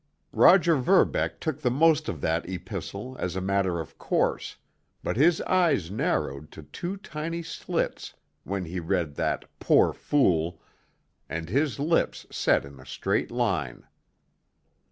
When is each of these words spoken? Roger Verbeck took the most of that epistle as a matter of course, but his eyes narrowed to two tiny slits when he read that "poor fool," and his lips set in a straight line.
Roger 0.33 0.77
Verbeck 0.77 1.39
took 1.39 1.61
the 1.61 1.69
most 1.69 2.09
of 2.09 2.21
that 2.21 2.49
epistle 2.49 3.15
as 3.19 3.35
a 3.35 3.39
matter 3.39 3.79
of 3.79 3.99
course, 3.99 4.55
but 5.03 5.15
his 5.15 5.41
eyes 5.41 5.91
narrowed 5.91 6.49
to 6.51 6.63
two 6.63 6.97
tiny 6.97 7.43
slits 7.43 8.15
when 8.43 8.65
he 8.65 8.79
read 8.79 9.13
that 9.13 9.45
"poor 9.59 9.93
fool," 9.93 10.59
and 11.29 11.49
his 11.49 11.77
lips 11.77 12.25
set 12.31 12.65
in 12.65 12.79
a 12.79 12.85
straight 12.87 13.29
line. 13.29 13.85